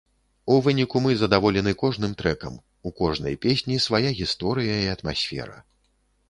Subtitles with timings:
[0.53, 2.55] У выніку мы задаволены кожным трэкам,
[2.91, 5.63] у кожнай песні свая гісторыя і атмасфера.